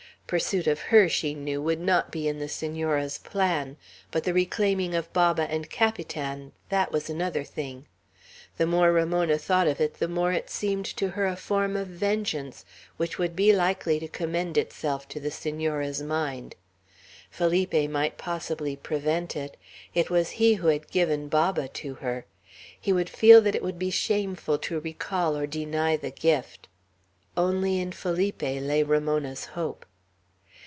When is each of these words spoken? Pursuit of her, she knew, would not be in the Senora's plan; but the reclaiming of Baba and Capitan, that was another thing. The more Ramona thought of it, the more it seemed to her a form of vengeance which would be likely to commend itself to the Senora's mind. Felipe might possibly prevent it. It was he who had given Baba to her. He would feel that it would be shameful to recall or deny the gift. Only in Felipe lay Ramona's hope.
Pursuit 0.27 0.65
of 0.65 0.79
her, 0.79 1.09
she 1.09 1.33
knew, 1.33 1.61
would 1.61 1.81
not 1.81 2.09
be 2.09 2.25
in 2.25 2.39
the 2.39 2.47
Senora's 2.47 3.17
plan; 3.17 3.75
but 4.11 4.23
the 4.23 4.33
reclaiming 4.33 4.95
of 4.95 5.11
Baba 5.11 5.41
and 5.51 5.69
Capitan, 5.69 6.53
that 6.69 6.89
was 6.89 7.09
another 7.09 7.43
thing. 7.43 7.85
The 8.57 8.65
more 8.65 8.93
Ramona 8.93 9.37
thought 9.37 9.67
of 9.67 9.81
it, 9.81 9.95
the 9.95 10.07
more 10.07 10.31
it 10.31 10.49
seemed 10.49 10.85
to 10.95 11.09
her 11.09 11.27
a 11.27 11.35
form 11.35 11.75
of 11.75 11.89
vengeance 11.89 12.63
which 12.95 13.17
would 13.17 13.35
be 13.35 13.51
likely 13.51 13.99
to 13.99 14.07
commend 14.07 14.57
itself 14.57 15.05
to 15.09 15.19
the 15.19 15.31
Senora's 15.31 16.01
mind. 16.01 16.55
Felipe 17.29 17.89
might 17.91 18.17
possibly 18.17 18.77
prevent 18.77 19.35
it. 19.35 19.57
It 19.93 20.09
was 20.09 20.29
he 20.39 20.53
who 20.53 20.67
had 20.69 20.89
given 20.89 21.27
Baba 21.27 21.67
to 21.67 21.95
her. 21.95 22.23
He 22.79 22.93
would 22.93 23.09
feel 23.09 23.41
that 23.41 23.53
it 23.55 23.63
would 23.63 23.77
be 23.77 23.91
shameful 23.91 24.57
to 24.59 24.79
recall 24.79 25.35
or 25.35 25.45
deny 25.45 25.97
the 25.97 26.09
gift. 26.11 26.69
Only 27.35 27.79
in 27.81 27.91
Felipe 27.91 28.41
lay 28.41 28.81
Ramona's 28.81 29.43
hope. 29.45 29.85